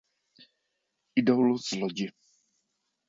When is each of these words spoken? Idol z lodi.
Idol 1.19 1.57
z 1.63 1.69
lodi. 1.79 2.07